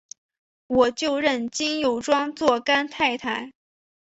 [0.65, 3.51] 我就认金友庄做干太太！